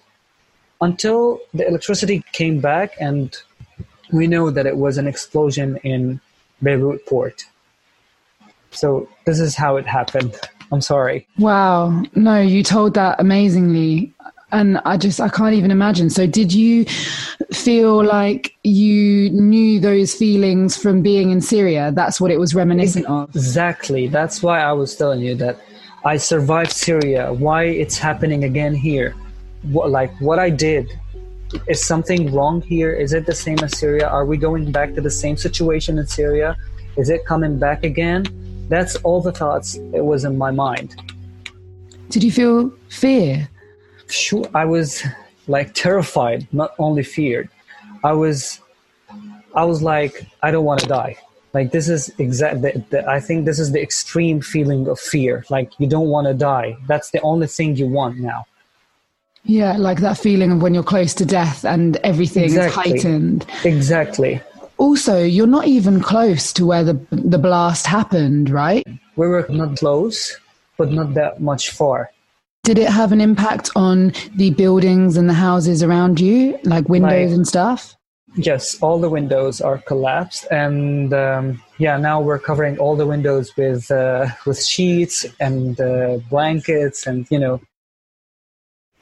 [0.82, 3.36] Until the electricity came back and
[4.12, 6.19] we know that it was an explosion in
[6.62, 7.46] Beirut port.
[8.72, 10.36] So this is how it happened.
[10.74, 11.28] I'm sorry.
[11.38, 12.04] Wow.
[12.16, 14.12] No, you told that amazingly.
[14.52, 16.10] And I just, I can't even imagine.
[16.10, 16.86] So, did you
[17.52, 21.92] feel like you knew those feelings from being in Syria?
[21.92, 23.30] That's what it was reminiscent of.
[23.30, 24.08] Exactly.
[24.08, 25.60] That's why I was telling you that
[26.06, 27.34] I survived Syria.
[27.34, 29.16] Why it's happening again here?
[29.64, 30.88] What, like what I did.
[31.68, 32.92] Is something wrong here?
[32.94, 34.08] Is it the same as Syria?
[34.08, 36.58] Are we going back to the same situation in Syria?
[36.98, 38.26] Is it coming back again?
[38.74, 40.96] That's all the thoughts it was in my mind.
[42.10, 43.48] Did you feel fear?
[44.10, 45.04] Sure, I was
[45.46, 47.50] like terrified, not only feared.
[48.04, 48.60] I was
[49.54, 51.18] I was like, I don't want to die.
[51.54, 52.66] Like this is exact.
[53.08, 55.46] I think this is the extreme feeling of fear.
[55.52, 56.76] Like you don't want to die.
[56.88, 58.48] That's the only thing you want now.
[59.44, 62.94] Yeah, like that feeling of when you're close to death and everything exactly.
[62.94, 63.46] is heightened.
[63.66, 64.42] Exactly.
[64.78, 68.86] Also, you're not even close to where the the blast happened, right?
[69.16, 70.38] We were not close,
[70.78, 72.12] but not that much far.
[72.64, 77.30] Did it have an impact on the buildings and the houses around you, like windows
[77.30, 77.96] like, and stuff?
[78.36, 83.56] Yes, all the windows are collapsed, and um, yeah, now we're covering all the windows
[83.58, 87.62] with uh, with sheets and uh, blankets, and you know.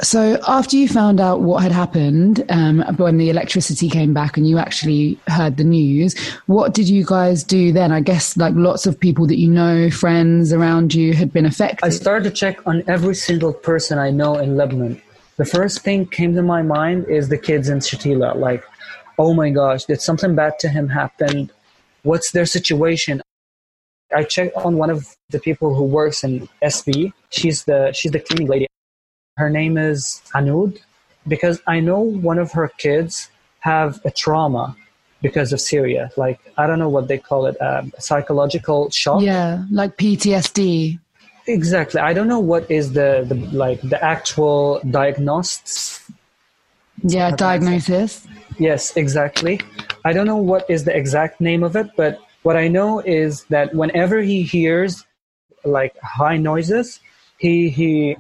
[0.02, 4.48] So after you found out what had happened um, when the electricity came back, and
[4.48, 7.92] you actually heard the news, what did you guys do then?
[7.92, 11.86] I guess like lots of people that you know, friends around you, had been affected.
[11.86, 15.02] I started to check on every single person I know in Lebanon.
[15.38, 18.64] The first thing came to my mind is the kids in Shatila, like
[19.22, 21.52] oh my gosh, did something bad to him happen?
[22.04, 23.22] What's their situation?
[24.16, 27.14] I checked on one of the people who works in SB.
[27.30, 28.68] She's the she's the cleaning lady.
[29.38, 30.80] Her name is Anud
[31.28, 34.76] because I know one of her kids have a trauma
[35.22, 36.12] because of Syria.
[36.18, 39.22] Like I don't know what they call it, um, psychological shock.
[39.22, 41.00] Yeah, like PTSD.
[41.48, 42.00] Exactly.
[42.00, 46.02] I don't know what is the, the like the actual diagnosis.
[47.04, 48.28] Yeah, diagnosis.
[48.60, 49.60] Yes, exactly.
[50.06, 53.44] I don't know what is the exact name of it, but what I know is
[53.46, 55.04] that whenever he hears
[55.64, 57.00] like high noises,
[57.38, 58.18] he he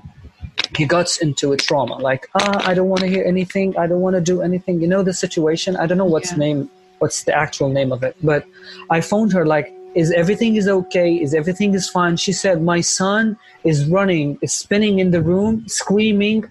[0.76, 1.96] he gets into a trauma.
[1.96, 3.78] Like, ah, I don't want to hear anything.
[3.78, 4.82] I don't want to do anything.
[4.82, 5.76] You know the situation.
[5.76, 6.38] I don't know what's yeah.
[6.38, 8.16] name, what's the actual name of it.
[8.24, 8.46] But
[8.90, 11.14] I phoned her like, is everything is okay?
[11.16, 12.16] Is everything is fine?
[12.16, 16.50] She said, my son is running, is spinning in the room, screaming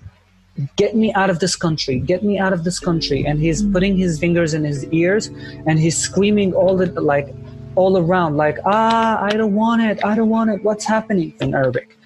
[0.77, 3.97] get me out of this country get me out of this country and he's putting
[3.97, 5.29] his fingers in his ears
[5.67, 7.35] and he's screaming all the like
[7.77, 11.55] all around like ah i don't want it i don't want it what's happening in
[11.55, 11.97] arabic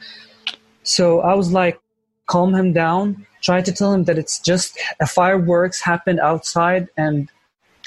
[0.83, 1.81] so i was like
[2.27, 7.31] calm him down try to tell him that it's just a fireworks happened outside and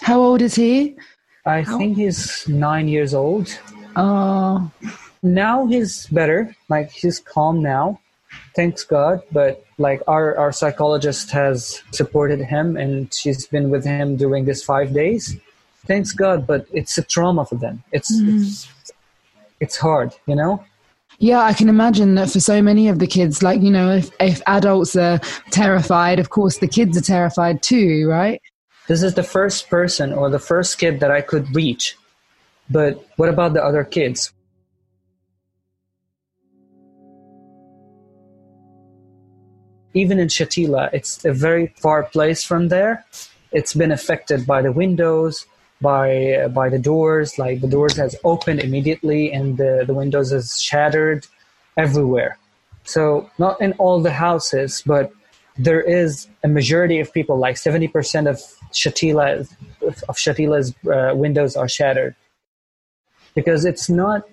[0.02, 0.96] how old is he
[1.46, 1.78] i how?
[1.78, 3.60] think he's nine years old
[3.96, 4.70] oh
[5.24, 8.00] now he's better like he's calm now
[8.58, 9.22] thanks God.
[9.32, 14.64] But like our, our psychologist has supported him and she's been with him during this
[14.64, 15.38] five days.
[15.86, 17.84] Thanks God, but it's a trauma for them.
[17.92, 18.42] It's mm.
[18.42, 18.94] it's,
[19.62, 20.66] it's hard, you know?
[21.20, 24.12] Yeah, I can imagine that for so many of the kids, like, you know, if,
[24.20, 28.40] if adults are terrified, of course the kids are terrified too, right?
[28.88, 31.98] This is the first person or the first kid that I could reach.
[32.70, 34.32] But what about the other kids?
[39.98, 43.06] even in Shatila, it's a very far place from there.
[43.52, 45.46] It's been affected by the windows,
[45.82, 47.38] by by the doors.
[47.38, 51.28] Like the doors has opened immediately, and the the windows is shattered
[51.78, 52.38] everywhere.
[52.84, 55.12] So not in all the houses, but
[55.58, 58.42] there is a majority of people, like seventy percent of
[58.74, 59.48] Shatila
[59.82, 62.16] of Shatila's uh, windows are shattered
[63.36, 64.24] because it's not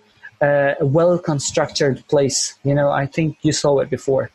[0.41, 2.55] a well constructed place.
[2.65, 4.31] You know, I think you saw it before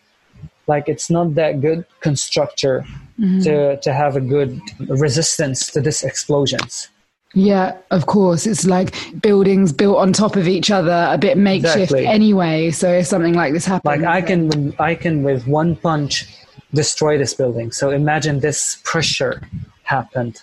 [0.67, 2.85] like it's not that good constructor
[3.19, 3.41] mm-hmm.
[3.41, 6.89] to to have a good resistance to these explosions
[7.33, 8.47] yeah, of course.
[8.47, 12.07] It's like buildings built on top of each other, a bit makeshift exactly.
[12.07, 12.71] anyway.
[12.71, 16.25] So if something like this happens, like I can, I can with one punch
[16.73, 17.71] destroy this building.
[17.71, 19.41] So imagine this pressure
[19.83, 20.41] happened.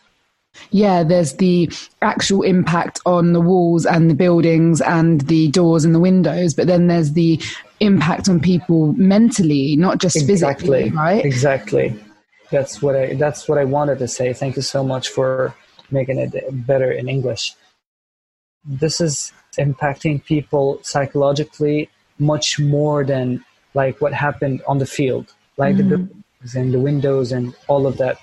[0.71, 1.71] Yeah, there's the
[2.03, 6.67] actual impact on the walls and the buildings and the doors and the windows, but
[6.67, 7.41] then there's the
[7.81, 10.85] impact on people mentally, not just exactly.
[10.85, 11.25] physically, right?
[11.25, 11.99] Exactly.
[12.51, 14.33] That's what I that's what I wanted to say.
[14.33, 15.55] Thank you so much for
[15.91, 16.33] making it
[16.67, 17.55] better in English.
[18.65, 23.45] This is impacting people psychologically much more than
[23.75, 25.89] like what happened on the field, like mm-hmm.
[25.89, 28.19] the buildings and the windows and all of that.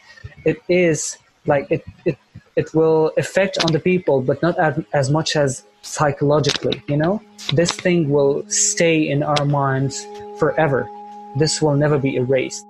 [0.46, 2.18] It is like it it
[2.56, 7.22] it will affect on the people, but not as, as much as psychologically, you know?
[7.54, 10.06] This thing will stay in our minds
[10.38, 10.88] forever.
[11.36, 12.66] This will never be erased.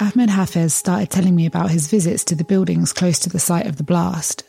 [0.00, 3.66] Ahmad Hafez started telling me about his visits to the buildings close to the site
[3.66, 4.44] of the blast.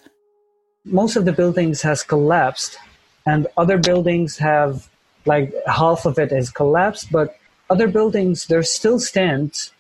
[0.86, 2.78] Most of the buildings has collapsed
[3.26, 4.90] and other buildings have
[5.26, 7.38] like half of it has collapsed, but
[7.70, 9.72] other buildings there still stands,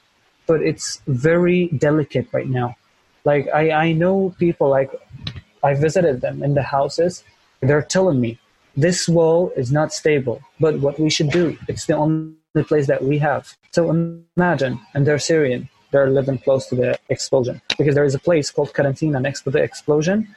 [0.48, 2.76] but it's very delicate right now.
[3.26, 4.92] Like I, I know people like
[5.64, 7.24] I visited them in the houses.
[7.62, 8.40] They're telling me
[8.76, 12.36] this wall is not stable, but what we should do, it's the only
[12.68, 13.56] place that we have.
[13.72, 18.20] So imagine, and they're Syrian, they're living close to the explosion because there is a
[18.20, 20.28] place called Karantina next to the explosion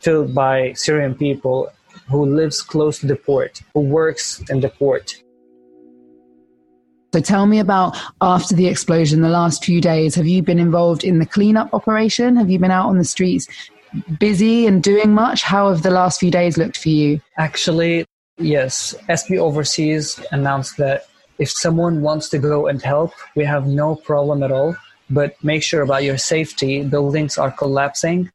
[0.00, 1.70] filled by Syrian people
[2.08, 5.22] who lives close to the port, who works in the port.
[7.14, 10.14] So tell me about after the explosion, the last few days.
[10.16, 12.34] Have you been involved in the cleanup operation?
[12.36, 13.46] Have you been out on the streets
[14.18, 15.42] busy and doing much?
[15.42, 17.20] How have the last few days looked for you?
[17.38, 18.04] Actually,
[18.38, 18.94] yes.
[19.08, 21.06] SB Overseas announced that
[21.38, 24.76] if someone wants to go and help, we have no problem at all.
[25.10, 26.82] But make sure about your safety.
[26.82, 28.30] Buildings are collapsing.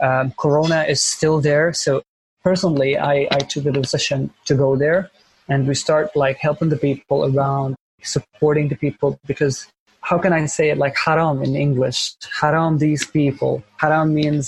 [0.00, 1.72] Um, corona is still there.
[1.72, 2.02] So
[2.42, 5.10] personally, I, I took the decision to go there
[5.48, 9.66] and we start like helping the people around, supporting the people because
[10.00, 12.14] how can I say it like haram in English?
[12.40, 13.62] Haram these people.
[13.76, 14.46] Haram means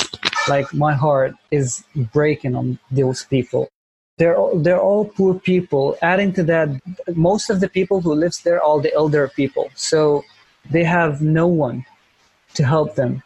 [0.48, 3.68] like my heart is breaking on those people.
[4.18, 5.96] They're all, they're all poor people.
[6.02, 6.68] Adding to that,
[7.14, 9.70] most of the people who lives there are all the elder people.
[9.74, 10.24] So
[10.70, 11.84] they have no one
[12.54, 13.22] to help them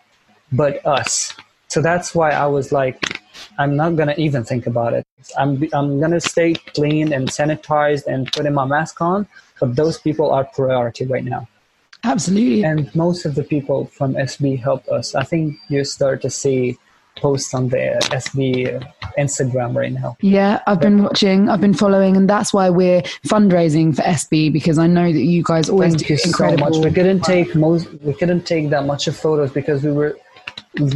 [0.52, 1.34] but us.
[1.68, 3.20] So that's why I was like,
[3.58, 5.06] I'm not gonna even think about it.
[5.36, 9.28] I'm I'm gonna stay clean and sanitized and putting my mask on.
[9.60, 11.46] But those people are priority right now.
[12.04, 12.64] Absolutely.
[12.64, 15.14] And most of the people from SB helped us.
[15.14, 16.78] I think you start to see
[17.20, 18.82] posts on the SB
[19.18, 20.16] Instagram right now.
[20.20, 24.78] Yeah, I've been watching, I've been following, and that's why we're fundraising for SB because
[24.78, 26.72] I know that you guys always Thank do you incredible.
[26.72, 26.84] so much.
[26.84, 27.92] We couldn't take most.
[28.00, 30.16] We couldn't take that much of photos because we were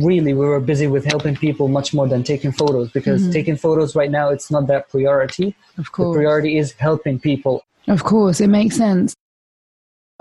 [0.00, 3.32] really we were busy with helping people much more than taking photos because mm-hmm.
[3.32, 5.54] taking photos right now it's not that priority.
[5.78, 7.64] Of course, The priority is helping people.
[7.88, 9.14] Of course, it makes sense.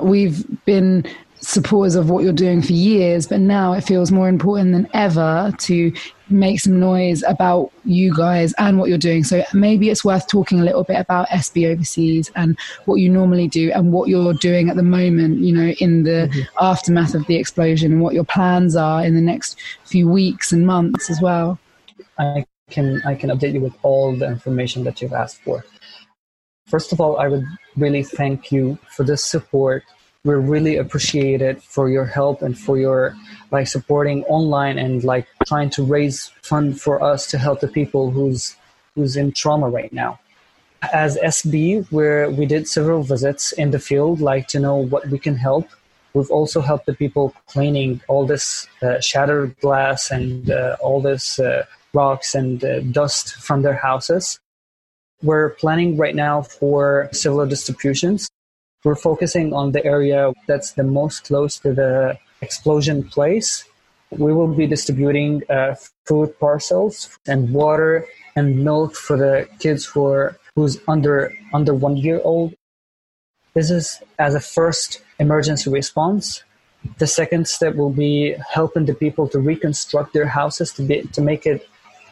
[0.02, 1.06] We've been
[1.42, 5.52] supporters of what you're doing for years, but now it feels more important than ever
[5.58, 5.92] to
[6.30, 9.24] make some noise about you guys and what you're doing.
[9.24, 13.48] So maybe it's worth talking a little bit about SB Overseas and what you normally
[13.48, 16.42] do and what you're doing at the moment, you know, in the mm-hmm.
[16.60, 20.66] aftermath of the explosion and what your plans are in the next few weeks and
[20.66, 21.60] months as well.
[22.18, 25.66] I can I can update you with all the information that you've asked for.
[26.68, 27.44] First of all, I would
[27.76, 29.84] really thank you for this support.
[30.24, 33.16] We really appreciate it for your help and for your
[33.50, 38.12] like supporting online and like trying to raise fund for us to help the people
[38.12, 38.56] who's
[38.94, 40.20] who's in trauma right now.
[40.94, 45.18] As SB, where we did several visits in the field, like to know what we
[45.18, 45.68] can help.
[46.14, 51.40] We've also helped the people cleaning all this uh, shattered glass and uh, all this
[51.40, 54.40] uh, rocks and uh, dust from their houses.
[55.24, 58.30] We're planning right now for civil distributions.
[58.84, 63.64] We're focusing on the area that's the most close to the explosion place.
[64.10, 65.76] We will be distributing uh,
[66.06, 68.06] food parcels and water
[68.36, 72.54] and milk for the kids who are who's under under one year old.
[73.54, 76.44] This is as a first emergency response.
[76.98, 81.22] The second step will be helping the people to reconstruct their houses to be to
[81.22, 81.68] make it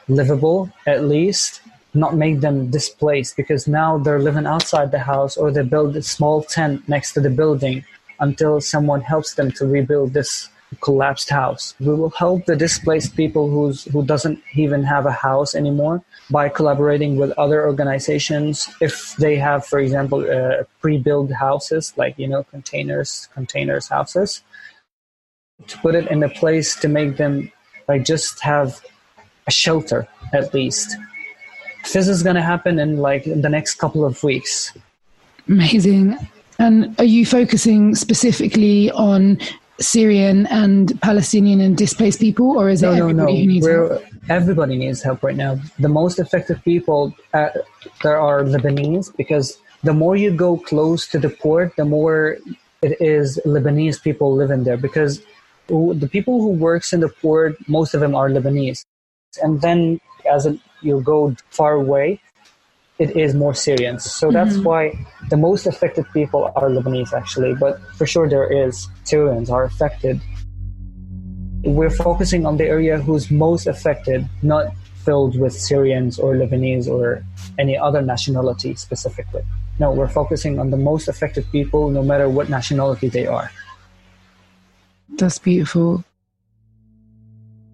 [0.07, 1.61] livable at least
[1.93, 6.01] not make them displaced because now they're living outside the house or they build a
[6.01, 7.83] small tent next to the building
[8.19, 10.49] until someone helps them to rebuild this
[10.81, 11.73] collapsed house.
[11.79, 16.49] We will help the displaced people who's who doesn't even have a house anymore by
[16.49, 22.43] collaborating with other organizations if they have for example uh, pre-built houses like you know
[22.43, 24.43] containers containers houses
[25.67, 27.51] to put it in a place to make them
[27.87, 28.79] like just have
[29.47, 30.95] a shelter at least
[31.93, 34.73] this is going to happen in like in the next couple of weeks
[35.49, 36.15] Amazing.
[36.59, 39.39] And are you focusing specifically on
[39.79, 43.67] Syrian and Palestinian and displaced people, or is it no no no everybody who needs
[43.67, 43.89] help?
[43.89, 47.49] We're, everybody needs help right now the most affected people uh,
[48.03, 52.37] there are lebanese because the more you go close to the port the more
[52.83, 55.21] it is lebanese people living there because
[55.67, 58.85] the people who works in the port most of them are lebanese
[59.41, 59.99] and then
[60.31, 62.21] as it, you go far away
[62.99, 64.63] it is more syrians so that's mm-hmm.
[64.63, 69.63] why the most affected people are lebanese actually but for sure there is syrians are
[69.63, 70.19] affected
[71.63, 74.73] we're focusing on the area who's most affected, not
[75.03, 77.23] filled with Syrians or Lebanese or
[77.57, 79.43] any other nationality specifically.
[79.79, 83.51] No, we're focusing on the most affected people, no matter what nationality they are.
[85.17, 86.03] That's beautiful.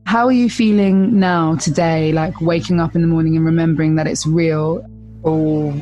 [0.05, 4.07] How are you feeling now, today, like waking up in the morning and remembering that
[4.07, 4.85] it's real?
[5.23, 5.73] Oh,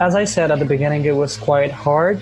[0.00, 2.20] as I said at the beginning, it was quite hard,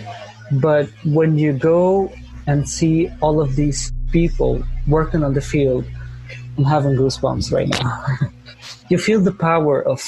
[0.53, 2.13] but when you go
[2.47, 5.85] and see all of these people working on the field,
[6.57, 8.07] I'm having goosebumps right now.
[8.89, 10.01] you feel the power of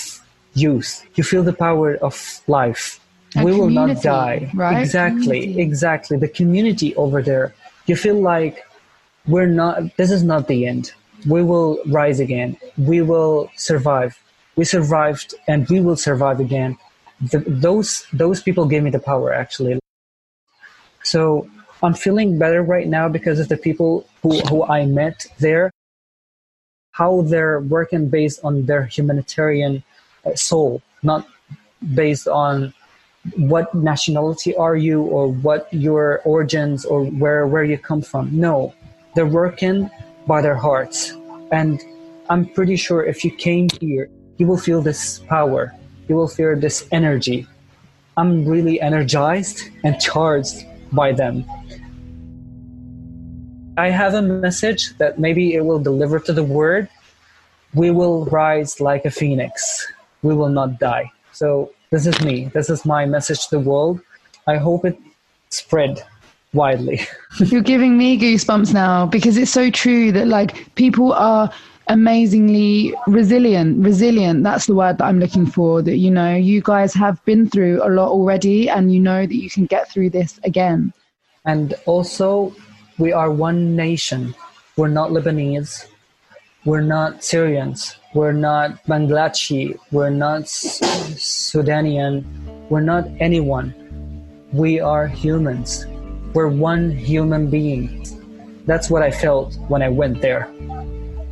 [0.54, 1.04] youth.
[1.16, 3.00] You feel the power of life.
[3.34, 4.48] And we will not die.
[4.54, 4.80] right?
[4.80, 5.60] Exactly, Community.
[5.60, 6.16] exactly.
[6.18, 7.52] The community over there
[7.86, 8.64] you feel like
[9.26, 10.92] we're not, this is not the end.
[11.26, 12.56] We will rise again.
[12.76, 14.18] We will survive.
[14.56, 16.78] We survived and we will survive again.
[17.20, 19.78] The, those, those people gave me the power actually.
[21.02, 21.48] So
[21.82, 25.70] I'm feeling better right now because of the people who, who I met there,
[26.92, 29.82] how they're working based on their humanitarian
[30.24, 31.26] uh, soul, not
[31.94, 32.72] based on
[33.36, 38.72] what nationality are you or what your origins or where where you come from no
[39.14, 39.90] they're working
[40.26, 41.12] by their hearts.
[41.52, 41.82] And
[42.28, 45.74] i'm pretty sure if you came here you will feel this power.
[46.08, 47.46] You will feel this energy.
[48.16, 51.44] I'm really energized and charged by them.
[53.78, 56.88] I have a message that maybe it will deliver to the word
[57.74, 59.86] we will rise like a phoenix.
[60.22, 61.12] We will not die.
[61.32, 62.50] So this is me.
[62.54, 64.00] This is my message to the world.
[64.46, 64.98] I hope it
[65.50, 66.02] spread
[66.56, 67.00] widely.
[67.38, 71.52] You're giving me goosebumps now because it's so true that like people are
[71.88, 76.92] amazingly resilient resilient that's the word that i'm looking for that you know you guys
[76.92, 80.40] have been through a lot already and you know that you can get through this
[80.42, 80.92] again
[81.44, 82.52] and also
[82.98, 84.34] we are one nation
[84.76, 85.86] we're not lebanese
[86.64, 89.78] we're not syrians we're not Bangladeshi.
[89.92, 92.24] We're not Sudanian.
[92.70, 93.74] We're not anyone.
[94.54, 95.84] We are humans.
[96.36, 98.04] We're one human being.
[98.66, 100.50] That's what I felt when I went there.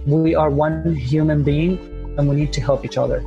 [0.07, 1.77] We are one human being
[2.17, 3.23] and we need to help each other.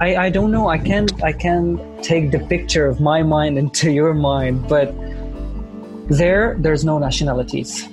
[0.00, 0.68] I, I don't know.
[0.68, 4.94] I can't I can take the picture of my mind into your mind, but
[6.06, 7.88] there there's no nationalities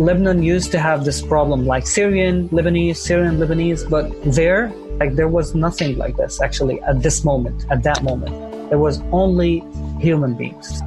[0.00, 5.28] Lebanon used to have this problem like Syrian, Lebanese, Syrian, Lebanese, but there, like there
[5.28, 8.32] was nothing like this actually at this moment, at that moment.
[8.70, 9.62] There was only
[9.98, 10.80] human beings.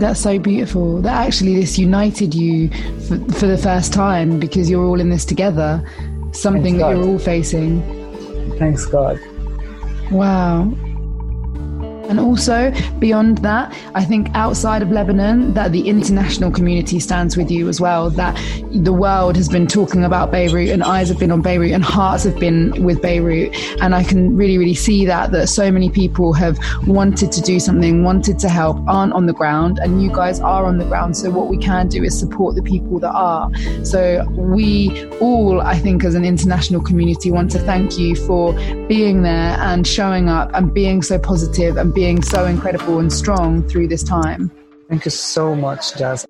[0.00, 1.02] That's so beautiful.
[1.02, 2.70] That actually this united you
[3.06, 5.86] for, for the first time because you're all in this together,
[6.32, 7.82] something that you're all facing.
[8.58, 9.20] Thanks God.
[10.10, 10.72] Wow.
[12.10, 17.52] And also, beyond that, I think outside of Lebanon, that the international community stands with
[17.52, 18.10] you as well.
[18.10, 18.36] That
[18.72, 22.24] the world has been talking about Beirut and eyes have been on Beirut and hearts
[22.24, 23.54] have been with Beirut.
[23.80, 26.58] And I can really, really see that, that so many people have
[26.88, 30.64] wanted to do something, wanted to help, aren't on the ground, and you guys are
[30.64, 31.16] on the ground.
[31.16, 33.48] So what we can do is support the people that are.
[33.84, 38.52] So we all, I think, as an international community, want to thank you for
[38.88, 43.12] being there and showing up and being so positive and being being so incredible and
[43.12, 44.50] strong through this time.
[44.88, 46.24] Thank you so much, Jaz.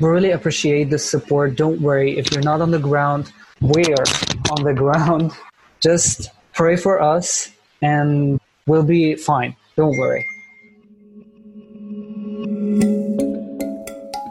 [0.00, 1.56] We really appreciate the support.
[1.56, 4.02] Don't worry, if you're not on the ground, we're
[4.50, 5.32] on the ground.
[5.80, 7.52] Just pray for us
[7.82, 9.54] and we'll be fine.
[9.76, 10.24] Don't worry.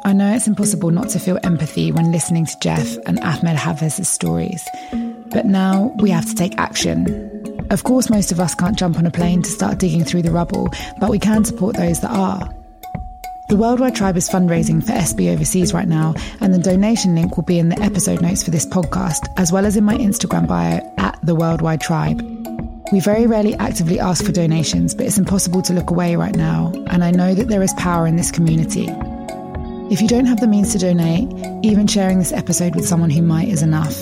[0.05, 4.09] I know it's impossible not to feel empathy when listening to Jeff and Ahmad Hafez's
[4.09, 4.63] stories,
[5.31, 7.28] but now we have to take action
[7.69, 10.31] of course, most of us can't jump on a plane to start digging through the
[10.31, 12.53] rubble, but we can support those that are.
[13.49, 17.45] The Worldwide Tribe is fundraising for SB Overseas right now, and the donation link will
[17.45, 20.79] be in the episode notes for this podcast, as well as in my Instagram bio
[20.97, 22.21] at The Worldwide Tribe.
[22.91, 26.71] We very rarely actively ask for donations, but it's impossible to look away right now,
[26.91, 28.87] and I know that there is power in this community.
[29.91, 31.27] If you don't have the means to donate,
[31.65, 33.95] even sharing this episode with someone who might is enough.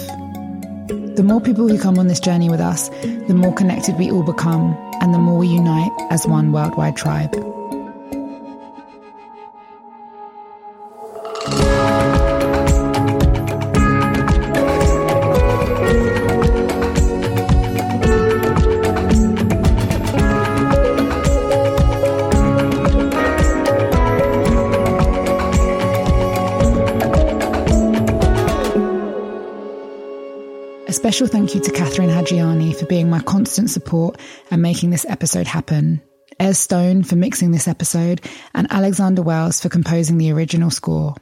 [1.17, 4.21] The more people who come on this journey with us, the more connected we all
[4.21, 7.33] become, and the more we unite as one worldwide tribe.
[31.17, 34.19] Special thank you to Catherine Hadjiani for being my constant support
[34.51, 35.99] and making this episode happen,
[36.39, 38.21] Ez Stone for mixing this episode,
[38.53, 41.15] and Alexander Wells for composing the original score.